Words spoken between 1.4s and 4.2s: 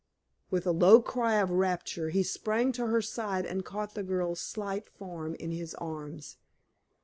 rapture, he sprang to her side and caught the